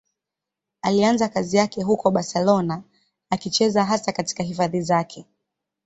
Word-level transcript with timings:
Alianza 0.81 1.27
kazi 1.29 1.57
yake 1.57 1.81
huko 1.83 2.11
Barcelona, 2.11 2.83
akicheza 3.29 3.85
hasa 3.85 4.11
katika 4.11 4.43
hifadhi 4.43 4.81
zake. 4.81 5.25